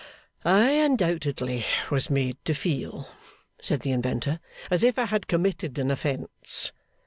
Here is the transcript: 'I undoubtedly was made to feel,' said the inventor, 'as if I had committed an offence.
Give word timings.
'I 0.43 0.67
undoubtedly 0.83 1.63
was 1.91 2.09
made 2.09 2.43
to 2.45 2.55
feel,' 2.55 3.07
said 3.61 3.81
the 3.81 3.91
inventor, 3.91 4.39
'as 4.71 4.83
if 4.83 4.97
I 4.97 5.05
had 5.05 5.27
committed 5.27 5.77
an 5.77 5.91
offence. 5.91 6.71